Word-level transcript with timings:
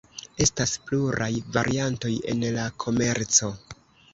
Estas 0.45 0.71
pluraj 0.87 1.27
variantoj 1.57 2.15
en 2.33 2.41
la 2.57 2.67
komerco. 2.85 3.53